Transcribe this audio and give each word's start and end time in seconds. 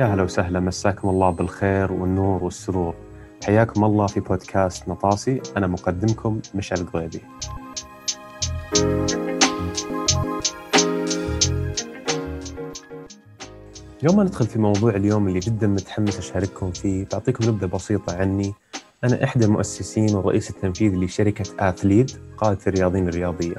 يا 0.00 0.04
هلا 0.04 0.22
وسهلا 0.22 0.60
مساكم 0.60 1.08
الله 1.08 1.30
بالخير 1.30 1.92
والنور 1.92 2.44
والسرور. 2.44 2.94
حياكم 3.44 3.84
الله 3.84 4.06
في 4.06 4.20
بودكاست 4.20 4.88
نطاسي 4.88 5.40
أنا 5.56 5.66
مقدمكم 5.66 6.40
مشعل 6.54 6.80
القضيبي 6.80 7.20
يوم 14.02 14.16
ما 14.16 14.24
ندخل 14.24 14.46
في 14.46 14.58
موضوع 14.58 14.90
اليوم 14.90 15.28
اللي 15.28 15.38
جدا 15.38 15.66
متحمس 15.66 16.18
أشارككم 16.18 16.70
فيه 16.70 17.06
بعطيكم 17.12 17.48
نبذة 17.48 17.66
بسيطة 17.66 18.16
عني. 18.16 18.54
أنا 19.04 19.24
إحدى 19.24 19.44
المؤسسين 19.44 20.14
والرئيس 20.14 20.50
التنفيذي 20.50 20.96
لشركة 20.96 21.68
آثليد 21.68 22.10
قادة 22.38 22.58
الرياضيين 22.66 23.08
الرياضية. 23.08 23.56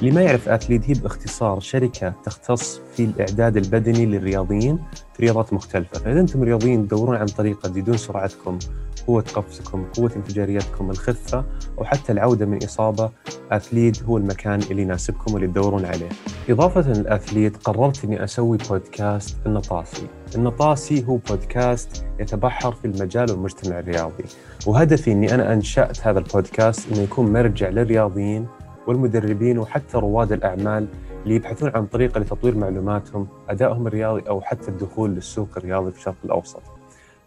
اللي 0.00 0.10
ما 0.10 0.22
يعرف 0.22 0.48
اثليت 0.48 0.90
هي 0.90 0.94
باختصار 0.94 1.60
شركة 1.60 2.14
تختص 2.24 2.80
في 2.96 3.04
الإعداد 3.04 3.56
البدني 3.56 4.06
للرياضيين 4.06 4.78
في 5.14 5.22
رياضات 5.22 5.52
مختلفة، 5.52 5.98
فإذا 5.98 6.20
أنتم 6.20 6.42
رياضيين 6.42 6.88
تدورون 6.88 7.16
عن 7.16 7.26
طريقة 7.26 7.68
تزيدون 7.68 7.96
سرعتكم، 7.96 8.58
قوة 9.06 9.24
قفزكم، 9.34 9.84
قوة 9.96 10.10
انفجاريتكم، 10.16 10.90
الخفة 10.90 11.44
أو 11.78 11.84
حتى 11.84 12.12
العودة 12.12 12.46
من 12.46 12.64
إصابة، 12.64 13.10
اثليت 13.52 14.02
هو 14.02 14.16
المكان 14.16 14.60
اللي 14.70 14.82
يناسبكم 14.82 15.34
واللي 15.34 15.46
تدورون 15.46 15.84
عليه. 15.84 16.08
إضافة 16.48 16.92
للاثليت 16.92 17.56
قررت 17.56 18.04
إني 18.04 18.24
أسوي 18.24 18.58
بودكاست 18.70 19.36
النطاسي. 19.46 20.06
النطاسي 20.34 21.04
هو 21.08 21.16
بودكاست 21.16 22.04
يتبحر 22.20 22.72
في 22.72 22.84
المجال 22.84 23.30
والمجتمع 23.30 23.78
الرياضي، 23.78 24.24
وهدفي 24.66 25.12
إني 25.12 25.34
أنا 25.34 25.52
أنشأت 25.52 26.06
هذا 26.06 26.18
البودكاست 26.18 26.92
إنه 26.92 27.00
يكون 27.00 27.32
مرجع 27.32 27.68
للرياضيين 27.68 28.46
والمدربين 28.86 29.58
وحتى 29.58 29.98
رواد 29.98 30.32
الأعمال 30.32 30.86
اللي 31.24 31.34
يبحثون 31.34 31.70
عن 31.74 31.86
طريقة 31.86 32.20
لتطوير 32.20 32.56
معلوماتهم 32.56 33.28
أدائهم 33.48 33.86
الرياضي 33.86 34.28
أو 34.28 34.40
حتى 34.40 34.68
الدخول 34.68 35.10
للسوق 35.10 35.48
الرياضي 35.56 35.92
في 35.92 35.98
الشرق 35.98 36.16
الأوسط. 36.24 36.62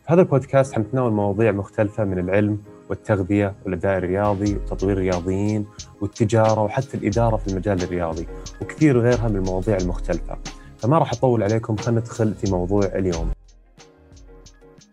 في 0.06 0.14
هذا 0.14 0.22
البودكاست 0.22 0.74
حنتناول 0.74 1.12
مواضيع 1.12 1.52
مختلفة 1.52 2.04
من 2.04 2.20
العلم 2.20 2.60
والتغذية 2.90 3.56
والأداء 3.66 3.98
الرياضي 3.98 4.56
وتطوير 4.56 4.98
الرياضيين 4.98 5.66
والتجارة 6.02 6.62
وحتى 6.62 6.98
الإدارة 6.98 7.38
في 7.38 7.48
المجال 7.48 7.84
الرياضي 7.84 8.28
وكثير 8.62 9.00
غيرها 9.00 9.28
من 9.28 9.36
المواضيع 9.36 9.78
المختلفة. 9.78 10.38
فما 10.78 10.98
راح 10.98 11.14
أطول 11.14 11.44
عليكم 11.44 11.76
خلينا 11.76 12.02
ندخل 12.02 12.34
في 12.34 12.52
موضوع 12.52 12.86
اليوم. 12.86 13.32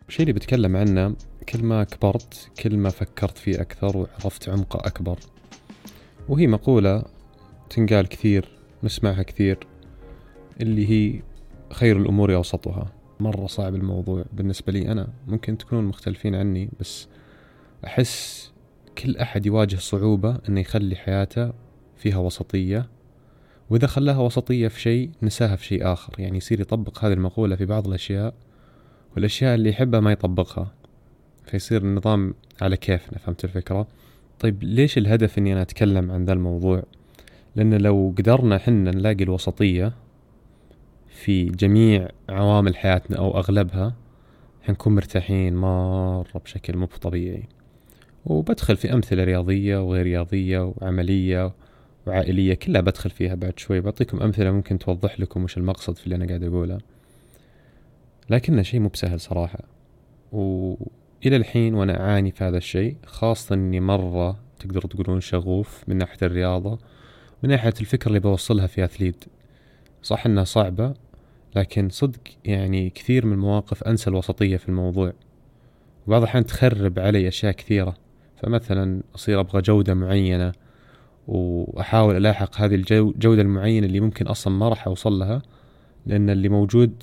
الشيء 0.09 0.23
اللي 0.23 0.33
بتكلم 0.33 0.77
عنه 0.77 1.15
كل 1.49 1.63
ما 1.65 1.85
كبرت 1.85 2.51
كل 2.63 2.77
ما 2.77 2.91
فكرت 2.91 3.39
فيه 3.39 3.61
أكثر 3.61 3.97
وعرفت 3.97 4.49
عمقه 4.49 4.87
أكبر. 4.87 5.19
وهي 6.29 6.47
مقولة 6.47 7.03
تنقال 7.71 8.07
كثير 8.07 8.49
نسمعها 8.83 9.23
كثير 9.23 9.59
اللي 10.61 10.91
هي 10.91 11.23
خير 11.73 11.97
الأمور 11.97 12.35
أوسطها. 12.35 12.93
مرة 13.21 13.47
صعب 13.47 13.75
الموضوع 13.75 14.25
بالنسبة 14.33 14.73
لي 14.73 14.93
أنا. 14.93 15.09
ممكن 15.27 15.59
تكونون 15.59 15.85
مختلفين 15.85 16.35
عني 16.35 16.69
بس 16.81 17.09
أحس 17.85 18.53
كل 18.99 19.17
أحد 19.17 19.47
يواجه 19.47 19.77
صعوبة 19.77 20.39
أنه 20.49 20.61
يخلي 20.61 20.97
حياته 20.97 21.53
فيها 21.97 22.19
وسطية. 22.19 22.89
وإذا 23.71 23.87
خلاها 23.87 24.19
وسطية 24.19 24.69
في 24.69 24.81
شيء 24.81 25.11
نساها 25.23 25.57
في 25.57 25.65
شيء 25.65 25.93
آخر. 25.93 26.13
يعني 26.19 26.37
يصير 26.37 26.61
يطبق 26.61 27.05
هذه 27.05 27.13
المقولة 27.13 27.57
في 27.57 27.67
بعض 27.67 27.89
الأشياء 27.89 28.35
والأشياء 29.15 29.55
اللي 29.55 29.71
يحبها 29.71 30.01
ما 30.01 30.13
يطبقها. 30.13 30.73
فيصير 31.45 31.83
النظام 31.83 32.35
على 32.61 32.77
كيفنا 32.77 33.19
فهمت 33.19 33.45
الفكرة؟ 33.45 33.87
طيب 34.41 34.63
ليش 34.63 34.99
الهدف 34.99 35.39
إني 35.39 35.53
أنا 35.53 35.63
أتكلم 35.63 36.11
عن 36.11 36.25
ذا 36.25 36.33
الموضوع؟ 36.33 36.83
لأن 37.57 37.75
لو 37.75 38.15
قدرنا 38.19 38.59
حنا 38.59 38.91
نلاقي 38.91 39.25
الوسطية 39.25 39.93
في 41.09 41.45
جميع 41.45 42.09
عوامل 42.29 42.77
حياتنا 42.77 43.19
أو 43.19 43.39
أغلبها 43.39 43.95
حنكون 44.63 44.95
مرتاحين 44.95 45.57
مرة 45.57 46.39
بشكل 46.45 46.77
مو 46.77 46.87
طبيعي 46.87 47.43
وبدخل 48.27 48.77
في 48.77 48.93
أمثلة 48.93 49.25
رياضية 49.25 49.83
وغير 49.83 50.05
رياضية 50.05 50.73
وعملية 50.77 51.53
وعائلية 52.07 52.55
كلها 52.55 52.81
بدخل 52.81 53.11
فيها 53.11 53.35
بعد 53.35 53.59
شوي. 53.59 53.81
بعطيكم 53.81 54.23
أمثلة 54.23 54.51
ممكن 54.51 54.79
توضح 54.79 55.21
لكم 55.21 55.45
وش 55.45 55.57
المقصد 55.57 55.97
في 55.97 56.05
اللي 56.05 56.17
أنا 56.17 56.27
قاعد 56.27 56.43
أقوله. 56.43 56.79
لكنه 58.31 58.63
شيء 58.63 58.81
مو 58.81 58.89
بسهل 58.89 59.21
صراحة. 59.21 59.59
و... 60.33 60.75
إلى 61.27 61.37
الحين 61.37 61.75
وأنا 61.75 62.01
أعاني 62.01 62.31
في 62.31 62.45
هذا 62.45 62.57
الشيء 62.57 62.97
خاصة 63.07 63.55
إني 63.55 63.81
مرة 63.81 64.39
تقدروا 64.59 64.91
تقولون 64.91 65.21
شغوف 65.21 65.85
من 65.89 65.97
ناحية 65.97 66.19
الرياضة 66.23 66.79
من 67.43 67.51
ناحية 67.51 67.75
الفكرة 67.81 68.09
اللي 68.09 68.21
بوصلها 68.21 68.67
في 68.67 68.85
أثليد 68.85 69.25
صح 70.03 70.27
إنها 70.27 70.45
صعبة 70.45 70.95
لكن 71.57 71.89
صدق 71.89 72.21
يعني 72.45 72.91
كثير 72.91 73.27
من 73.27 73.33
المواقف 73.33 73.85
أنسى 73.85 74.11
الوسطية 74.11 74.57
في 74.57 74.69
الموضوع. 74.69 75.13
وبعض 76.07 76.23
الأحيان 76.23 76.47
تخرب 76.47 76.99
علي 76.99 77.29
أشياء 77.29 77.53
كثيرة. 77.53 77.97
فمثلا 78.37 79.03
أصير 79.15 79.41
أبغى 79.41 79.63
جودة 79.63 79.95
معينة 79.95 80.53
وأحاول 81.29 82.17
ألاحق 82.17 82.61
هذه 82.61 82.75
الجودة 82.75 83.43
المعينة 83.43 83.87
اللي 83.87 84.01
ممكن 84.01 84.27
أصلا 84.27 84.55
ما 84.55 84.69
راح 84.69 84.87
أوصل 84.87 85.19
لها 85.19 85.43
لأن 86.07 86.31
اللي 86.31 86.49
موجود 86.49 87.03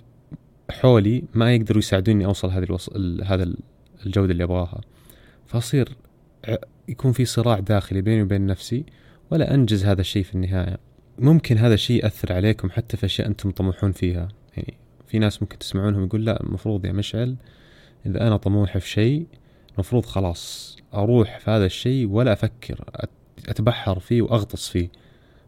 حولي 0.71 1.23
ما 1.33 1.55
يقدروا 1.55 1.79
يساعدوني 1.79 2.25
أوصل 2.25 2.49
هذه 2.49 2.63
الوص... 2.63 2.89
هذا 3.23 3.53
الجودة 4.05 4.31
اللي 4.31 4.43
أبغاها 4.43 4.81
فأصير 5.47 5.89
يكون 6.87 7.11
في 7.11 7.25
صراع 7.25 7.59
داخلي 7.59 8.01
بيني 8.01 8.21
وبين 8.21 8.45
نفسي 8.45 8.85
ولا 9.31 9.53
أنجز 9.53 9.85
هذا 9.85 10.01
الشيء 10.01 10.23
في 10.23 10.35
النهاية. 10.35 10.77
ممكن 11.19 11.57
هذا 11.57 11.73
الشيء 11.73 12.03
يأثر 12.03 12.33
عليكم 12.33 12.69
حتى 12.69 12.97
في 12.97 13.05
أشياء 13.05 13.27
أنتم 13.27 13.51
طموحون 13.51 13.91
فيها. 13.91 14.27
يعني 14.57 14.73
في 15.07 15.19
ناس 15.19 15.41
ممكن 15.41 15.59
تسمعونهم 15.59 16.05
يقول 16.05 16.25
لا 16.25 16.43
المفروض 16.43 16.85
يا 16.85 16.91
مشعل 16.91 17.35
إذا 18.05 18.27
أنا 18.27 18.37
طموح 18.37 18.77
في 18.77 18.89
شيء 18.89 19.27
المفروض 19.73 20.05
خلاص 20.05 20.77
أروح 20.93 21.39
في 21.39 21.51
هذا 21.51 21.65
الشيء 21.65 22.07
ولا 22.07 22.33
أفكر 22.33 22.83
أتبحر 23.47 23.99
فيه 23.99 24.21
وأغطس 24.21 24.69
فيه 24.69 24.89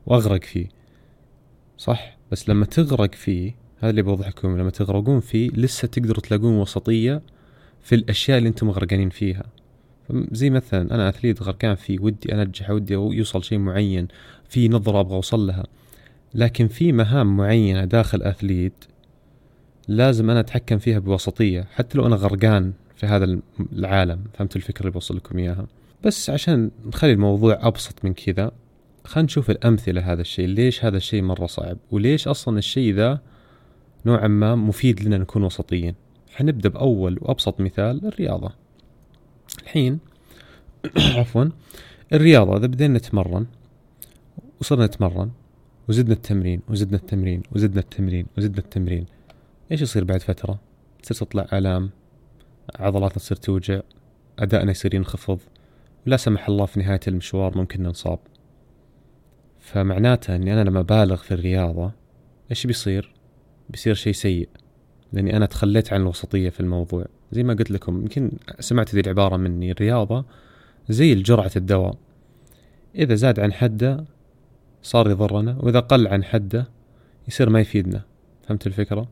وأغرق 0.06 0.44
فيه. 0.44 0.68
صح؟ 1.78 2.18
بس 2.32 2.50
لما 2.50 2.66
تغرق 2.66 3.16
فيه 3.16 3.56
هذا 3.80 3.90
اللي 3.90 4.02
بوضح 4.02 4.28
لكم 4.28 4.58
لما 4.58 4.70
تغرقون 4.70 5.20
فيه 5.20 5.50
لسه 5.50 5.88
تقدروا 5.88 6.22
تلاقون 6.22 6.58
وسطية 6.58 7.22
في 7.86 7.96
الأشياء 7.96 8.38
اللي 8.38 8.50
أنتم 8.50 8.70
غرقانين 8.70 9.10
فيها. 9.10 9.44
زي 10.32 10.50
مثلا 10.50 10.96
أنا 10.96 11.10
أثليت 11.10 11.42
غرقان 11.42 11.76
في 11.76 12.00
ودي 12.00 12.34
أنجح 12.34 12.70
ودي 12.70 12.94
يوصل 12.94 13.44
شيء 13.44 13.58
معين 13.58 14.08
في 14.50 14.70
نظرة 14.70 15.00
أبغى 15.00 15.16
أوصل 15.16 15.48
لها. 15.48 15.64
لكن 16.34 16.68
في 16.68 16.92
مهام 16.92 17.38
معينة 17.38 17.86
داخل 17.86 18.22
أثليت 18.22 18.86
لازم 19.88 20.30
أنا 20.30 20.40
أتحكم 20.40 20.78
فيها 20.78 21.00
بوسطيه 21.00 21.68
حتى 21.76 21.98
لو 21.98 22.08
أنا 22.08 22.16
غرقان 22.16 22.74
في 22.96 23.06
هذا 23.06 23.40
العالم. 23.74 24.20
فهمت 24.34 24.56
الفكرة 24.56 24.82
اللي 24.82 24.92
بوصل 24.92 25.16
لكم 25.16 25.38
إياها؟ 25.38 25.68
بس 26.04 26.30
عشان 26.30 26.72
نخلي 26.86 27.12
الموضوع 27.12 27.68
أبسط 27.68 28.06
من 28.06 28.14
كذا 28.14 28.52
خلينا 29.04 29.26
نشوف 29.26 29.50
الأمثلة 29.50 30.02
هذا 30.14 30.22
الشيء. 30.22 30.48
ليش 30.48 30.86
هذا 30.86 30.98
الشيء 30.98 31.22
مرة 31.22 31.46
صعب؟ 31.46 31.78
وليش 31.92 32.28
أصلا 32.28 32.58
الشيء 32.58 32.94
ذا 32.94 33.20
نوعا 34.06 34.28
ما 34.28 34.56
مفيد 34.56 35.04
لنا 35.04 35.18
نكون 35.18 35.44
وسطيين؟ 35.44 36.05
حنبدأ 36.36 36.70
بأول 36.70 37.18
وأبسط 37.22 37.60
مثال 37.60 38.06
الرياضة 38.06 38.52
الحين 39.64 40.00
عفوا 41.18 41.46
الرياضة 42.14 42.58
إذا 42.58 42.68
بدينا 42.68 42.98
نتمرن 42.98 43.46
وصرنا 44.62 44.86
نتمرن 44.86 45.32
وزدنا 45.90 46.14
التمرين 46.14 46.62
وزدنا 46.70 46.98
التمرين 46.98 47.44
وزدنا 47.52 47.80
التمرين 47.80 48.26
وزدنا 48.38 48.60
التمرين 48.60 49.06
إيش 49.72 49.82
يصير 49.82 50.04
بعد 50.04 50.22
فترة؟ 50.22 50.60
تصير 51.04 51.28
تطلع 51.28 51.48
آلام 51.54 51.90
عضلاتنا 52.76 53.18
تصير 53.18 53.38
توجع 53.38 53.82
أدائنا 54.40 54.72
يصير 54.72 54.96
ينخفض 54.96 55.40
ولا 56.08 56.18
سمح 56.18 56.48
الله 56.50 56.66
في 56.66 56.80
نهاية 56.80 57.00
المشوار 57.08 57.58
ممكن 57.58 57.84
ننصاب 57.84 58.20
فمعناته 59.60 60.36
أني 60.36 60.54
أنا 60.54 60.70
لما 60.70 60.82
بالغ 60.82 61.16
في 61.16 61.34
الرياضة 61.34 61.92
إيش 62.52 62.68
بيصير؟ 62.68 63.14
بيصير 63.70 63.94
شيء 63.94 64.14
سيء 64.14 64.50
لأني 65.14 65.38
أنا 65.38 65.46
تخليت 65.46 65.94
عن 65.94 66.02
الوسطية 66.02 66.50
في 66.50 66.60
الموضوع. 66.60 67.06
زي 67.32 67.44
ما 67.44 67.54
قلت 67.54 67.72
لكم 67.72 68.02
يمكن 68.02 68.32
سمعت 68.60 68.96
ذي 68.96 69.02
العبارة 69.02 69.38
مني 69.38 69.72
الرياضه 69.72 70.26
زي 70.90 71.14
الجرعه 71.14 71.52
الدواء. 71.56 71.98
إذا 72.96 73.16
زاد 73.16 73.40
عن 73.40 73.54
حده 73.54 74.06
صار 74.84 75.10
يضرنا 75.10 75.58
وإذا 75.60 75.80
قل 75.80 76.08
عن 76.08 76.24
حده 76.24 76.68
يصير 77.28 77.50
ما 77.50 77.60
يفيدنا. 77.60 78.02
فهمت 78.44 78.68
الفكرة؟ 78.68 79.08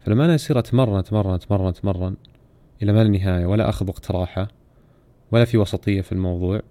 فلما 0.00 0.24
أنا 0.24 0.34
اصير 0.34 0.58
أتمرن 0.58 0.98
أتمرن 0.98 1.34
أتمرن 1.34 1.66
أتمرن 1.66 2.16
إلى 2.82 2.92
ما 2.92 3.04
لا 3.04 3.10
نهايه 3.10 3.46
ولا 3.46 3.68
أخذ 3.68 3.88
وقت 3.88 4.10
راحه 4.10 4.48
ولا 5.32 5.44
في 5.44 5.58
وسطية 5.58 6.00
في 6.00 6.12
الموضوع 6.12 6.62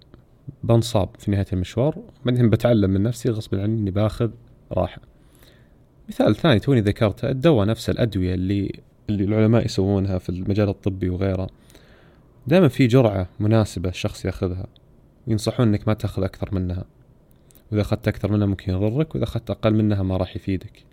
بنصاب 0.64 1.08
في 1.18 1.30
نهاية 1.30 1.46
المشوار 1.52 1.98
بعدين 2.24 2.50
بتعلم 2.50 2.90
من 2.90 3.02
نفسي 3.02 3.30
غصب 3.30 3.54
عني 3.54 3.64
إني 3.64 3.90
باخذ 3.90 4.30
راحة. 4.72 5.09
مثال 6.10 6.36
ثاني 6.36 6.58
توني 6.58 6.80
ذكرته 6.80 7.30
الدواء 7.30 7.66
نفس 7.66 7.90
الأدوية 7.90 8.34
اللي 8.34 8.80
اللي 9.08 9.24
العلماء 9.24 9.64
يسوونها 9.64 10.18
في 10.18 10.28
المجال 10.28 10.68
الطبي 10.68 11.08
وغيره. 11.08 11.48
دائما 12.46 12.68
في 12.68 12.86
جرعة 12.86 13.28
مناسبة 13.40 13.88
الشخص 13.88 14.24
يأخذها 14.24 14.66
ينصحون 15.26 15.68
إنك 15.68 15.88
ما 15.88 15.94
تأخذ 15.94 16.22
أكثر 16.22 16.54
منها. 16.54 16.84
وإذا 17.70 17.82
أخذت 17.82 18.08
أكثر 18.08 18.32
منها 18.32 18.46
ممكن 18.46 18.72
يضرك 18.72 19.14
وإذا 19.14 19.24
أخذت 19.24 19.50
أقل 19.50 19.74
منها 19.74 20.02
ما 20.02 20.16
راح 20.16 20.36
يفيدك. 20.36 20.84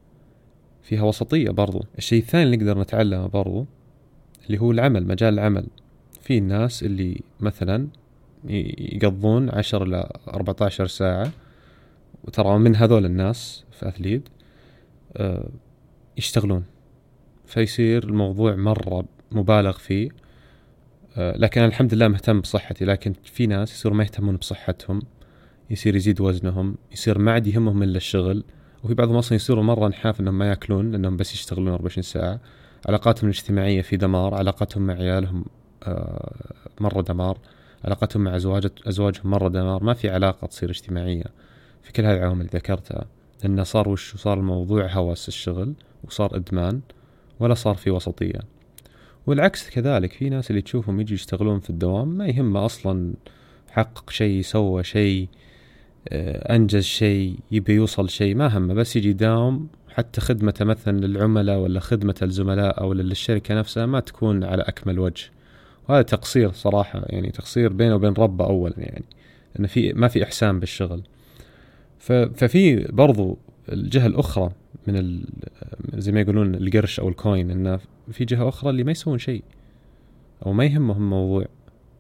فيها 0.84 1.04
وسطية 1.04 1.50
برضو. 1.50 1.84
الشيء 1.98 2.22
الثاني 2.22 2.44
اللي 2.44 2.58
نقدر 2.58 2.80
نتعلمه 2.80 3.28
برضو 3.28 3.66
اللي 4.48 4.58
هو 4.62 4.72
العمل 4.72 5.08
مجال 5.08 5.34
العمل. 5.34 5.68
في 6.22 6.38
الناس 6.38 6.84
اللي 6.84 7.22
مثلا 7.40 7.88
يقضون 8.46 9.50
عشر 9.50 9.84
إلى 9.84 10.10
أربعة 10.28 10.56
عشر 10.62 10.88
ساعة 10.88 11.32
وترى 12.24 12.60
من 12.60 12.76
هذول 12.76 13.06
الناس 13.06 13.64
في 13.72 13.88
أثليد 13.88 14.30
يشتغلون. 16.18 16.64
فيصير 17.46 18.04
الموضوع 18.04 18.56
مرة 18.56 19.06
مبالغ 19.32 19.78
فيه. 19.78 20.10
آه، 21.18 21.38
لكن 21.38 21.62
أنا 21.62 21.70
الحمد 21.70 21.94
لله 21.94 22.08
مهتم 22.08 22.42
بصحتي. 22.42 22.86
لكن 22.86 23.14
في 23.24 23.48
ناس 23.48 23.74
يصيروا 23.74 23.98
ما 23.98 24.04
يهتمون 24.04 24.36
بصحتهم. 24.36 25.02
يصير 25.70 25.96
يزيد 25.96 26.22
وزنهم. 26.22 26.76
يصير 26.92 27.20
ما 27.20 27.32
عاد 27.32 27.48
يهمهم 27.48 27.84
إلا 27.84 27.98
الشغل. 27.98 28.44
وفي 28.84 28.94
بعضهم 28.94 29.16
أصلا 29.16 29.36
يصيروا 29.36 29.64
مرة 29.64 29.88
نحاف 29.88 30.20
إنهم 30.20 30.38
ما 30.38 30.50
ياكلون 30.50 30.92
لانهم 30.92 31.18
بس 31.18 31.34
يشتغلون 31.34 31.68
24 31.68 32.04
ساعة. 32.04 32.40
علاقاتهم 32.88 33.30
الاجتماعية 33.30 33.82
في 33.82 33.98
دمار. 33.98 34.36
علاقتهم 34.36 34.88
مع 34.88 34.94
عيالهم 34.94 35.46
آه، 35.84 36.36
مرة 36.80 37.02
دمار. 37.02 37.38
علاقتهم 37.86 38.24
مع 38.24 38.36
أزواج 38.36 38.68
أزواجهم 38.88 39.32
مرة 39.32 39.50
دمار. 39.50 39.84
ما 39.84 39.94
في 39.94 40.10
علاقة 40.10 40.48
تصير 40.48 40.70
اجتماعية 40.70 41.26
في 41.84 41.94
كل 41.94 42.06
هذه 42.06 42.18
العوامل 42.18 42.42
اللي 42.42 42.52
ذكرتها. 42.54 43.06
لأنه 43.44 43.64
صار 43.64 43.90
وش 43.90 44.16
صار 44.16 44.40
الموضوع 44.40 44.88
هوس 44.88 45.28
الشغل 45.28 45.74
وصار 46.04 46.36
إدمان 46.36 46.82
ولا 47.40 47.54
صار 47.54 47.76
في 47.76 47.92
وسطية. 47.92 48.40
والعكس 49.28 49.70
كذلك 49.70 50.12
في 50.12 50.30
ناس 50.30 50.50
اللي 50.50 50.62
تشوفهم 50.62 51.00
يجي 51.00 51.14
يشتغلون 51.14 51.60
في 51.60 51.70
الدوام 51.70 52.08
ما 52.08 52.28
يهمه 52.28 52.66
أصلا 52.66 53.14
حقق 53.70 54.10
شيء 54.10 54.42
سوى 54.42 54.84
شيء 54.84 55.28
آه، 56.10 56.56
أنجز 56.56 56.84
شيء 56.84 57.40
يبي 57.52 57.74
يوصل 57.74 58.10
شيء 58.10 58.36
ما 58.36 58.58
همه 58.58 58.74
بس 58.74 58.96
يجي 58.96 59.10
يداوم. 59.10 59.68
حتى 59.90 60.22
خدمته 60.22 60.66
مثلا 60.66 61.06
للعملاء 61.06 61.58
ولا 61.60 61.80
خدمة 61.80 62.16
الزملاء 62.22 62.82
أو 62.82 62.94
للشركة 62.94 63.56
نفسها 63.56 63.86
ما 63.86 64.00
تكون 64.00 64.44
على 64.44 64.64
أكمل 64.64 65.00
وجه. 65.00 65.32
وهذا 65.90 66.02
تقصير 66.02 66.52
صراحة 66.52 67.02
يعني 67.06 67.30
تقصير 67.32 67.74
بينه 67.74 67.96
وبين 67.96 68.14
ربه 68.14 68.46
أولا 68.46 68.74
يعني 68.78 69.06
أنه 69.60 69.68
في 69.68 69.94
ما 69.94 70.08
في 70.08 70.24
إحسان 70.24 70.60
بالشغل. 70.60 71.04
ففي 72.00 72.92
برضو 72.92 73.38
الجهة 73.72 74.08
الأخرى 74.08 74.52
من 74.88 75.24
زي 75.94 76.12
ما 76.12 76.22
يقولون 76.22 76.56
القرش 76.56 77.00
أو 77.00 77.10
الكوين 77.10 77.52
أنه 77.52 77.80
في 78.12 78.26
جهة 78.26 78.50
أخرى 78.50 78.70
اللي 78.70 78.84
ما 78.84 78.92
يسوون 78.92 79.18
شيء 79.18 79.44
أو 80.46 80.54
ما 80.54 80.66
يهمهم 80.66 80.98
الموضوع. 80.98 81.46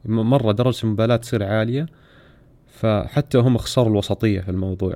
مرة 0.05 0.51
درجة 0.51 0.83
المبالاة 0.83 1.15
تصير 1.15 1.43
عالية 1.43 1.85
فحتى 2.67 3.37
هم 3.37 3.57
خسروا 3.57 3.91
الوسطية 3.91 4.41
في 4.41 4.51
الموضوع. 4.51 4.95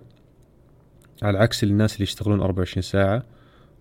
على 1.24 1.38
عكس 1.38 1.64
الناس 1.64 1.94
اللي 1.94 2.04
يشتغلون 2.04 2.40
24 2.40 2.82
ساعة 2.82 3.24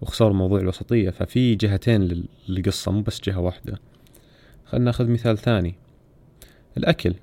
وخسروا 0.00 0.32
موضوع 0.32 0.60
الوسطية 0.60 1.10
ففي 1.10 1.54
جهتين 1.54 2.26
للقصة 2.48 2.92
مو 2.92 3.00
بس 3.00 3.20
جهة 3.20 3.40
واحدة. 3.40 3.78
خلنا 4.64 4.84
ناخذ 4.84 5.08
مثال 5.08 5.38
ثاني. 5.38 5.74
الأكل 6.76 7.14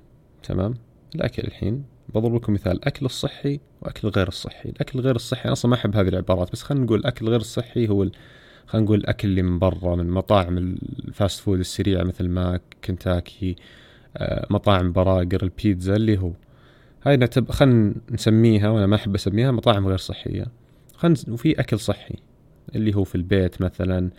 تمام؟ 0.42 0.74
الأكل 1.14 1.42
الحين 1.42 1.84
بضرب 2.14 2.34
لكم 2.34 2.52
مثال 2.52 2.72
الأكل 2.72 3.06
الصحي 3.06 3.60
وأكل 3.82 4.08
غير 4.08 4.28
الصحي. 4.28 4.68
الأكل 4.68 5.00
غير 5.00 5.16
الصحي 5.16 5.44
أنا 5.44 5.52
أصلا 5.52 5.70
ما 5.70 5.76
أحب 5.76 5.96
هذه 5.96 6.08
العبارات 6.08 6.52
بس 6.52 6.62
خلينا 6.62 6.84
نقول 6.84 6.98
الأكل 6.98 7.28
غير 7.28 7.40
الصحي 7.40 7.88
هو 7.88 8.08
خلينا 8.66 8.84
نقول 8.84 8.98
الأكل 8.98 9.28
اللي 9.28 9.42
من 9.42 9.58
برا 9.58 9.96
من 9.96 10.10
مطاعم 10.10 10.58
ال 10.58 10.74
fast 10.74 11.40
food 11.40 11.58
السريعة 11.58 12.02
مثل 12.02 12.28
ماك 12.28 12.62
كنتاكي 12.84 13.56
آه، 14.16 14.46
مطاعم 14.50 14.92
براجر 14.92 15.42
البيتزا 15.42 15.96
اللي 15.96 16.18
هو. 16.18 16.32
هاي 17.06 17.16
نعتبر 17.16 17.52
خلينا 17.52 17.94
نسميها 18.10 18.68
وأنا 18.68 18.86
ما 18.86 18.96
أحب 18.96 19.14
أسميها 19.14 19.50
مطاعم 19.50 19.88
غير 19.88 19.98
صحية. 19.98 20.46
خلينا 20.96 21.16
وفي 21.28 21.60
أكل 21.60 21.78
صحي 21.78 22.14
اللي 22.74 22.94
هو 22.96 23.04
في 23.04 23.14
البيت 23.14 23.62
مثلا 23.62 24.10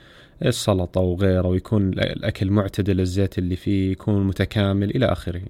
السلطة 0.45 1.01
وغيره 1.01 1.47
ويكون 1.47 1.89
الأكل 1.89 2.51
معتدل 2.51 2.99
الزيت 2.99 3.37
اللي 3.37 3.55
فيه 3.55 3.91
يكون 3.91 4.27
متكامل 4.27 4.95
إلى 4.95 5.05
آخره. 5.05 5.41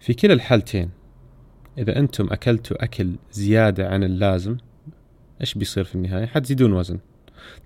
في 0.00 0.14
كلا 0.14 0.32
الحالتين. 0.32 0.90
إذا 1.78 1.98
أنتم 1.98 2.28
أكلتوا 2.30 2.84
أكل 2.84 3.12
زيادة 3.32 3.88
عن 3.88 4.04
اللازم 4.04 4.56
إيش 5.40 5.54
بيصير 5.54 5.84
في 5.84 5.94
النهاية؟ 5.94 6.26
حتزيدون 6.26 6.72
وزن. 6.72 6.98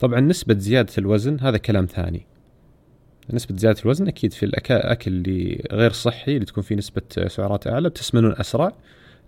طبعا 0.01 0.21
نسبة 0.21 0.59
زيادة 0.59 0.93
الوزن 0.99 1.41
هذا 1.41 1.57
كلام 1.57 1.87
ثاني. 1.87 2.27
نسبة 3.31 3.57
زيادة 3.57 3.81
الوزن 3.83 4.09
أكيد 4.09 4.33
في 4.33 4.43
الأكل 4.43 5.11
اللي 5.11 5.65
غير 5.73 5.93
صحي 5.93 6.35
اللي 6.35 6.45
تكون 6.45 6.63
فيه 6.63 6.75
نسبة 6.75 7.03
سعرات 7.27 7.67
أعلى 7.67 7.89
بتسمنون 7.89 8.35
أسرع 8.41 8.73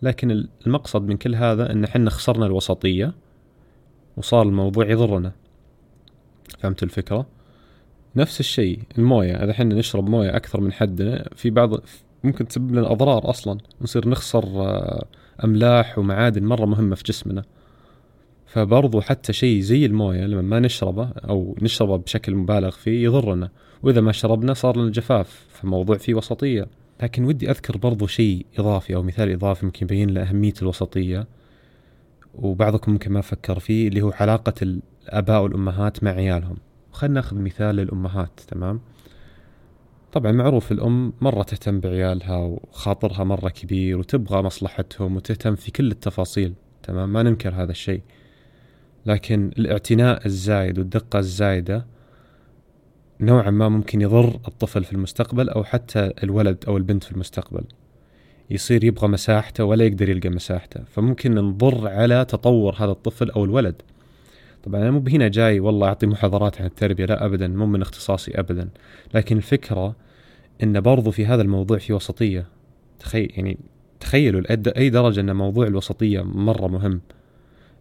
لكن 0.02 0.46
المقصد 0.66 1.02
من 1.02 1.16
كل 1.16 1.34
هذا 1.34 1.72
أن 1.72 1.86
حنا 1.86 2.10
خسرنا 2.10 2.46
الوسطية 2.46 3.14
وصار 4.16 4.42
الموضوع 4.42 4.90
يضرنا. 4.90 5.32
فهمت 6.58 6.82
الفكرة؟ 6.82 7.26
نفس 8.16 8.40
الشيء 8.40 8.78
الموية. 8.98 9.44
إذا 9.44 9.50
إحنا 9.50 9.74
نشرب 9.74 10.08
موية 10.08 10.36
أكثر 10.36 10.60
من 10.60 10.72
حدنا 10.72 11.28
في 11.36 11.50
بعض 11.50 11.80
ممكن 12.24 12.48
تسبب 12.48 12.74
لنا 12.74 12.92
أضرار 12.92 13.30
أصلا 13.30 13.58
نصير 13.80 14.08
نخسر 14.08 14.44
آه، 14.44 15.04
أملاح 15.44 15.98
ومعادن 15.98 16.44
مرة 16.44 16.66
مهمة 16.66 16.94
في 16.94 17.02
جسمنا. 17.02 17.44
فبرضو 18.46 19.00
حتى 19.00 19.32
شيء 19.32 19.60
زي 19.60 19.86
الموية 19.86 20.26
لما 20.26 20.42
ما 20.42 20.60
نشربه 20.60 21.08
أو 21.08 21.56
نشربه 21.62 21.96
بشكل 21.96 22.34
مبالغ 22.34 22.70
فيه 22.70 23.04
يضرنا. 23.04 23.50
وإذا 23.82 24.00
ما 24.00 24.12
شربنا 24.12 24.54
صار 24.54 24.76
لنا 24.76 24.90
جفاف 24.90 25.46
فموضوع 25.48 25.96
فيه 25.96 26.14
وسطية. 26.14 26.66
لكن 27.02 27.24
ودي 27.24 27.50
أذكر 27.50 27.76
برضو 27.76 28.06
شيء 28.06 28.46
إضافي 28.58 28.94
أو 28.94 29.02
مثال 29.02 29.30
إضافي 29.32 29.66
ممكن 29.66 29.86
يبين 29.86 30.10
له 30.10 30.22
أهمية 30.22 30.54
الوسطية. 30.62 31.26
وبعضكم 32.34 32.92
ممكن 32.92 33.12
ما 33.12 33.20
فكر 33.20 33.58
فيه 33.58 33.88
اللي 33.88 34.02
هو 34.02 34.12
علاقة 34.20 34.54
الآباء 34.62 35.42
والأمهات 35.42 36.04
مع 36.04 36.10
عيالهم. 36.10 36.56
خلينا 36.92 37.14
ناخذ 37.14 37.36
مثال 37.36 37.76
للأمهات 37.76 38.40
تمام؟ 38.48 38.80
طبعا 40.14 40.32
معروف 40.32 40.72
الأم 40.72 41.12
مرة 41.20 41.42
تهتم 41.42 41.80
بعيالها 41.80 42.36
وخاطرها 42.36 43.24
مرة 43.24 43.48
كبير 43.48 43.98
وتبغى 43.98 44.42
مصلحتهم 44.42 45.16
وتهتم 45.16 45.54
في 45.54 45.70
كل 45.70 45.90
التفاصيل 45.90 46.54
تمام؟ 46.82 47.12
ما 47.12 47.22
ننكر 47.22 47.54
هذا 47.54 47.70
الشيء. 47.70 48.00
لكن 49.06 49.50
الاعتناء 49.58 50.26
الزايد 50.26 50.78
والدقة 50.78 51.18
الزايدة 51.18 51.86
نوعا 53.20 53.50
ما 53.50 53.68
ممكن 53.68 54.00
يضر 54.00 54.40
الطفل 54.48 54.84
في 54.84 54.92
المستقبل 54.92 55.48
أو 55.48 55.64
حتى 55.64 56.12
الولد 56.22 56.64
أو 56.68 56.76
البنت 56.76 57.04
في 57.04 57.12
المستقبل. 57.12 57.64
يصير 58.50 58.84
يبغى 58.84 59.08
مساحته 59.08 59.64
ولا 59.64 59.84
يقدر 59.84 60.08
يلقى 60.08 60.28
مساحته. 60.28 60.80
فممكن 60.84 61.34
نضر 61.34 61.88
على 61.88 62.24
تطور 62.24 62.74
هذا 62.78 62.90
الطفل 62.90 63.30
أو 63.30 63.44
الولد. 63.44 63.82
طبعا 64.64 64.80
أنا 64.80 64.90
مو 64.90 65.04
هنا 65.08 65.28
جاي 65.28 65.60
والله 65.60 65.88
أعطي 65.88 66.06
محاضرات 66.06 66.60
عن 66.60 66.66
التربية 66.66 67.04
لا 67.04 67.26
أبدا 67.26 67.48
مو 67.48 67.66
من 67.66 67.82
اختصاصي 67.82 68.40
أبدا. 68.40 68.68
لكن 69.14 69.36
الفكرة 69.36 70.03
أن 70.62 70.80
برضو 70.80 71.10
في 71.10 71.26
هذا 71.26 71.42
الموضوع 71.42 71.78
في 71.78 71.92
وسطية. 71.92 72.46
تخيل 72.98 73.32
يعني 73.36 73.58
تخيلوا 74.00 74.42
أي 74.78 74.90
درجة 74.90 75.20
أن 75.20 75.36
موضوع 75.36 75.66
الوسطية 75.66 76.22
مرة 76.22 76.66
مهم. 76.66 77.00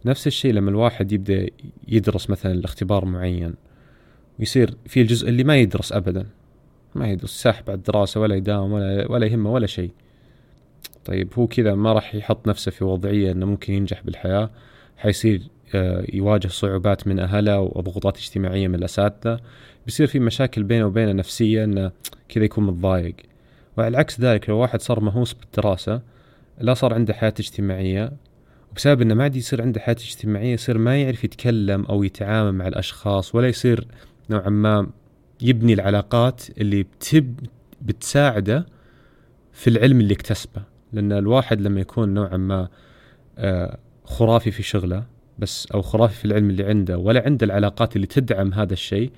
نفس 0.04 0.26
الشيء 0.26 0.52
لما 0.52 0.70
الواحد 0.70 1.12
يبدأ 1.12 1.46
يدرس 1.88 2.30
مثلا 2.30 2.52
الاختبار 2.52 3.04
معين 3.04 3.54
ويصير 4.38 4.74
في 4.86 5.00
الجزء 5.00 5.28
اللي 5.28 5.44
ما 5.44 5.56
يدرس 5.56 5.92
أبدا. 5.92 6.26
ما 6.94 7.08
يدرس 7.10 7.30
ساحب 7.42 7.64
على 7.70 7.76
الدراسة 7.76 8.20
ولا 8.20 8.34
يداوم 8.34 8.72
ولا, 8.72 9.12
ولا 9.12 9.26
يهمه 9.26 9.52
ولا 9.52 9.66
شيء. 9.66 9.90
طيب 11.04 11.28
هو 11.38 11.46
كذا 11.46 11.74
ما 11.74 11.92
راح 11.92 12.14
يحط 12.14 12.48
نفسه 12.48 12.70
في 12.70 12.84
وضعية 12.84 13.32
أنه 13.32 13.46
ممكن 13.46 13.72
ينجح 13.72 14.02
بالحياة 14.02 14.50
حيصير 14.96 15.42
يواجه 16.12 16.48
صعوبات 16.48 17.06
من 17.06 17.18
أهله 17.18 17.60
وضغوطات 17.60 18.16
اجتماعية 18.16 18.68
من 18.68 18.74
الأساتذة. 18.74 19.40
بيصير 19.86 20.06
في 20.06 20.18
مشاكل 20.18 20.62
بينه 20.62 20.86
وبينه 20.86 21.12
نفسية 21.12 21.64
أنه 21.64 21.90
كذا 22.28 22.44
يكون 22.44 22.66
متضايق. 22.66 23.16
وعلى 23.76 23.96
عكس 23.96 24.20
ذلك 24.20 24.48
لو 24.48 24.56
واحد 24.56 24.82
صار 24.82 25.00
مهووس 25.00 25.32
بالدراسة 25.32 26.00
لا 26.60 26.74
صار 26.74 26.94
عنده 26.94 27.14
حياة 27.14 27.34
اجتماعية. 27.40 28.12
وبسبب 28.72 29.02
إنه 29.02 29.14
ما 29.14 29.22
عاد 29.22 29.36
يصير 29.36 29.62
عنده 29.62 29.80
حياة 29.80 29.96
اجتماعية 29.96 30.52
يصير 30.54 30.78
ما 30.78 31.02
يعرف 31.02 31.24
يتكلم 31.24 31.84
أو 31.84 32.02
يتعامل 32.02 32.52
مع 32.52 32.68
الأشخاص 32.68 33.34
ولا 33.34 33.48
يصير 33.48 33.86
نوعا 34.30 34.48
ما 34.48 34.86
يبني 35.40 35.72
العلاقات 35.72 36.42
اللي 36.58 36.82
بتب 36.82 37.40
بتساعده 37.82 38.66
في 39.52 39.70
العلم 39.70 40.00
اللي 40.00 40.14
اكتسبه. 40.14 40.62
لأن 40.92 41.12
الواحد 41.12 41.60
لما 41.60 41.80
يكون 41.80 42.14
نوعا 42.14 42.36
ما 42.36 42.68
آه، 43.38 43.78
خرافي 44.04 44.50
في 44.50 44.62
شغله 44.62 45.13
بس 45.38 45.68
أو 45.74 45.82
خرافي 45.82 46.14
في 46.14 46.24
العلم 46.24 46.50
اللي 46.50 46.64
عنده 46.64 46.98
ولا 46.98 47.22
عنده 47.26 47.46
العلاقات 47.46 47.96
اللي 47.96 48.06
تدعم 48.06 48.54
هذا 48.54 48.72
الشيء 48.72 49.10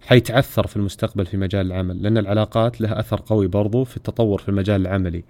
حيتعثر 0.00 0.66
في 0.66 0.76
المستقبل 0.76 1.26
في 1.26 1.36
مجال 1.36 1.66
العمل 1.66 2.02
لأن 2.02 2.18
العلاقات 2.18 2.80
لها 2.80 3.00
أثر 3.00 3.22
قوي 3.26 3.46
برضو 3.46 3.84
في 3.84 3.96
التطور 3.96 4.40
في 4.40 4.48
المجال 4.48 4.80
العملي. 4.80 5.24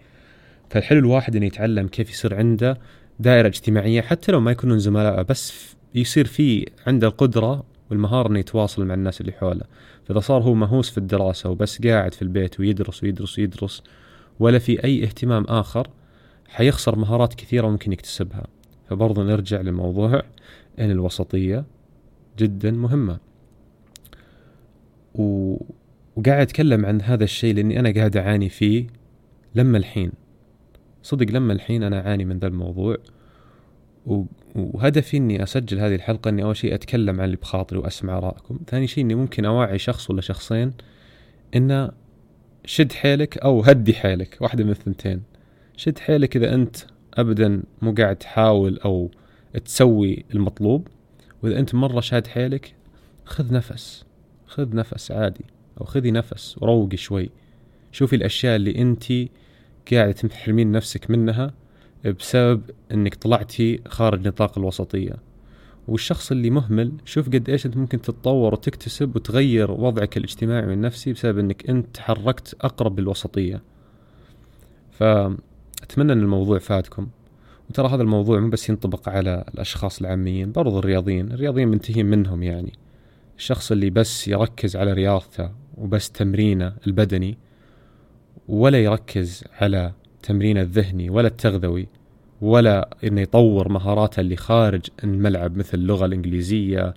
فالحلو 0.71 0.99
الواحد 0.99 1.37
إنه 1.37 1.47
يتعلم 1.47 1.89
كيف 1.89 2.11
يصير 2.11 2.35
عنده 2.35 2.79
دائرة 3.21 3.47
اجتماعية 3.47 4.01
حتى 4.01 4.33
لو 4.33 4.41
ما 4.41 4.51
يكونون 4.51 4.79
زملاء 4.79 5.23
بس 5.23 5.75
يصير 5.95 6.27
في 6.27 6.67
عنده 6.87 7.07
القدرة 7.07 7.65
والمهارة 7.91 8.29
إنه 8.29 8.39
يتواصل 8.39 8.85
مع 8.85 8.95
الناس 8.95 9.21
اللي 9.21 9.33
حوله. 9.33 9.65
فإذا 10.05 10.21
صار 10.21 10.43
هو 10.43 10.55
مهووس 10.55 10.91
في 10.91 10.99
الدراسة 10.99 11.51
وبس 11.51 11.83
قاعد 11.83 12.15
في 12.15 12.23
البيت 12.23 12.61
ويدرس 12.61 13.05
ويدرس 13.05 13.39
ويدرس 13.39 13.83
ولا 14.41 14.59
في 14.59 14.85
أي 14.85 15.05
اهتمام 15.05 15.45
آخر 15.45 15.89
حيخسر 16.49 16.99
مهارات 16.99 17.35
كثيرة 17.35 17.69
ممكن 17.69 17.93
يكتسبها. 17.93 18.47
فبرضه 18.91 19.23
نرجع 19.23 19.61
لموضوع 19.61 20.23
ان 20.79 20.91
الوسطية 20.91 21.65
جدا 22.39 22.71
مهمة. 22.71 23.19
و... 25.15 25.57
وقاعد 26.17 26.41
أتكلم 26.41 26.87
عن 26.87 27.03
هذا 27.03 27.25
الشيء 27.25 27.55
لأني 27.55 27.81
أنا 27.81 27.93
قاعد 27.93 28.17
أعاني 28.17 28.49
فيه 28.49 28.87
لما 29.55 29.79
الحين. 29.79 30.13
صدق 31.03 31.31
لما 31.31 31.53
الحين 31.53 31.83
أنا 31.83 32.07
أعاني 32.07 32.25
من 32.25 32.39
ذا 32.39 32.47
الموضوع. 32.47 32.97
و... 34.07 34.25
وهدفي 34.55 35.17
إني 35.17 35.43
أسجل 35.43 35.79
هذه 35.79 35.95
الحلقة 35.95 36.29
إني 36.29 36.43
أول 36.43 36.57
شيء 36.57 36.75
أتكلم 36.75 37.21
عن 37.21 37.25
اللي 37.25 37.37
بخاطري 37.37 37.79
وأسمع 37.79 38.19
ارائكم، 38.19 38.59
ثاني 38.67 38.87
شيء 38.87 39.05
إني 39.05 39.15
ممكن 39.15 39.45
اوعي 39.45 39.79
شخص 39.79 40.11
ولا 40.11 40.21
شخصين 40.21 40.73
إنه 41.57 41.91
شد 42.65 42.93
حيلك 42.93 43.39
أو 43.39 43.61
هدي 43.61 43.95
حيلك. 43.95 44.39
واحدة 44.41 44.65
من 44.65 44.71
الثنتين. 44.71 45.23
شد 45.77 45.99
حيلك 45.99 46.37
إذا 46.37 46.55
أنت 46.55 46.77
ابدا 47.15 47.63
مو 47.83 47.95
قاعد 47.99 48.17
تحاول 48.17 48.79
أو 48.79 49.11
تسوي 49.65 50.25
المطلوب. 50.35 50.89
وإذا 51.43 51.59
أنت 51.59 51.75
مرة 51.75 52.01
شاد 52.01 52.27
حيلك 52.27 52.75
خذ 53.25 53.55
نفس 53.55 54.05
خذ 54.47 54.77
نفس 54.77 55.11
عادي 55.11 55.45
أو 55.81 55.85
خذي 55.85 56.11
نفس 56.11 56.57
وروقي 56.63 56.97
شوي. 56.97 57.31
شوفي 57.93 58.17
الأشياء 58.17 58.57
اللي 58.57 58.79
أنت 58.79 59.05
قاعدة 59.93 60.13
تحرمين 60.13 60.73
نفسك 60.73 61.11
منها 61.11 61.55
بسبب 62.19 62.63
إنك 62.93 63.15
طلعتي 63.15 63.81
خارج 63.89 64.29
نطاق 64.29 64.59
الوسطية. 64.59 65.17
والشخص 65.89 66.31
اللي 66.31 66.51
مهمل 66.51 66.93
شوف 67.05 67.27
قد 67.29 67.51
إيش 67.51 67.67
أنت 67.67 67.77
ممكن 67.77 68.01
تتطور 68.03 68.53
وتكتسب 68.53 69.17
وتغير 69.17 69.71
وضعك 69.71 70.17
الاجتماعي 70.17 70.67
والنفسي 70.67 71.13
بسبب 71.13 71.39
إنك 71.39 71.71
أنت 71.71 71.87
تحركت 71.95 72.57
أقرب 72.61 73.01
للوسطية. 73.01 73.63
فاتمنى 75.81 76.13
أن 76.13 76.23
الموضوع 76.23 76.59
فاتكم 76.59 77.09
وترى 77.71 77.89
هذا 77.89 78.03
الموضوع 78.03 78.41
مو 78.41 78.49
بس 78.49 78.69
ينطبق 78.69 79.09
على 79.09 79.45
الأشخاص 79.55 80.01
العاميين 80.01 80.53
برضو 80.53 80.79
الرياضيين. 80.79 81.33
الرياضيين 81.33 81.69
منتهين 81.69 82.07
منهم 82.07 82.43
يعني. 82.43 82.73
الشخص 83.39 83.73
اللي 83.73 83.91
بس 83.91 84.29
يركز 84.29 84.77
على 84.77 84.93
رياضته 84.93 85.51
وبس 85.79 86.11
تمرينه 86.11 86.73
البدني 86.87 87.39
ولا 88.49 88.79
يركز 88.79 89.45
على 89.61 89.93
تمرينه 90.23 90.61
الذهني 90.61 91.11
ولا 91.11 91.29
التغذوي 91.29 91.89
ولا 92.41 92.91
إنه 93.05 93.21
يطور 93.21 93.69
مهاراته 93.69 94.21
اللي 94.21 94.37
خارج 94.37 94.83
الملعب 95.05 95.57
مثل 95.57 95.79
اللغة 95.79 96.07
الإنجليزية 96.07 96.95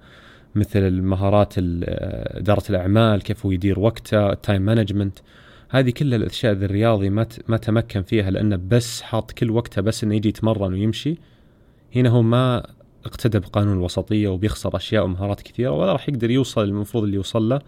مثل 0.55 0.79
المهارات 0.79 1.53
إدارة 1.57 2.63
الأعمال 2.69 3.21
كيف 3.21 3.45
هو 3.45 3.51
يدير 3.51 3.79
وقته 3.79 4.31
ال 4.31 4.38
time 4.38 4.62
management 4.62 5.19
هذه 5.73 5.89
كل 5.89 6.13
الأشياء 6.13 6.53
ذي 6.53 6.65
الرياضي 6.65 7.09
ما 7.09 7.27
ما 7.47 7.57
تمكن 7.57 8.01
فيها 8.01 8.31
لأنه 8.31 8.55
بس 8.67 9.01
حاط 9.01 9.31
كل 9.31 9.51
وقته 9.51 9.81
بس 9.81 10.03
إنه 10.03 10.15
يجي 10.15 10.29
يتمرن 10.29 10.73
ويمشي. 10.73 11.17
هنا 11.95 12.09
هو 12.09 12.21
ما 12.21 12.67
اقتدى 13.05 13.39
بقانون 13.39 13.77
الوسطية 13.77 14.27
وبيخسر 14.27 14.75
أشياء 14.75 15.03
ومهارات 15.03 15.41
كثيرة 15.41 15.71
ولا 15.71 15.91
راح 15.93 16.09
يقدر 16.09 16.31
يوصل 16.31 16.63
المفروض 16.63 17.03
اللي 17.03 17.15
يوصل 17.15 17.49
له 17.49 17.61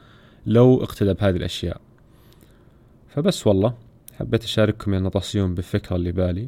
لو 0.46 0.84
اقتدى 0.84 1.14
بهذه 1.14 1.36
الأشياء. 1.36 1.82
فبس 3.10 3.48
والله 3.48 3.74
حبيت 4.20 4.44
أشارككم 4.44 4.94
يا 4.94 5.00
نطاسيون 5.00 5.56
بالفكرة 5.56 5.96
اللي 5.96 6.12
بالي. 6.12 6.48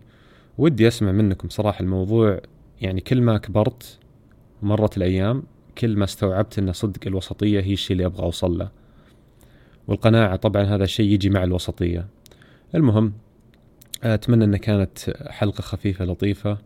ودي 0.57 0.87
أسمع 0.87 1.11
منكم 1.11 1.49
صراحة 1.49 1.81
الموضوع 1.81 2.39
يعني 2.81 3.01
كل 3.01 3.21
ما 3.21 3.37
كبرت 3.37 3.97
مرت 4.61 4.97
الأيام 4.97 5.43
كل 5.77 5.97
ما 5.97 6.03
استوعبت 6.03 6.59
إن 6.59 6.73
صدق 6.73 7.07
الوسطية 7.07 7.59
هي 7.59 7.73
الشيء 7.73 7.91
اللي 7.91 8.05
أبغى 8.05 8.23
أوصل 8.23 8.57
له. 8.57 8.86
والقناعة 9.87 10.35
طبعا 10.35 10.63
هذا 10.63 10.83
الشيء 10.83 11.11
يجي 11.11 11.29
مع 11.29 11.43
الوسطية. 11.43 12.07
المهم 12.75 13.13
أتمنى 14.03 14.43
إن 14.43 14.57
كانت 14.57 14.99
حلقة 15.27 15.61
خفيفة 15.61 16.05
لطيفة. 16.05 16.57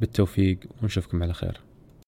بالتوفيق 0.00 0.58
ونشوفكم 0.82 1.22
على 1.22 1.32
خير. 1.32 1.60